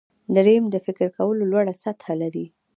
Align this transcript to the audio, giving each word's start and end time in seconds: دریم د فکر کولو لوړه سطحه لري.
دریم 0.35 0.63
د 0.69 0.75
فکر 0.85 1.07
کولو 1.17 1.43
لوړه 1.51 1.73
سطحه 1.83 2.13
لري. 2.21 2.45